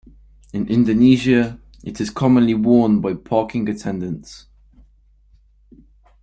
In 0.51 0.67
Indonesia, 0.67 1.59
it 1.83 2.01
is 2.01 2.09
commonly 2.09 2.55
worn 2.55 3.01
by 3.01 3.13
parking 3.13 3.69
attendants. 3.69 4.47